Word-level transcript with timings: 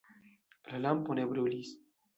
La 0.71 0.79
lampo 0.85 1.13
ne 1.13 1.27
brulis. 1.29 1.77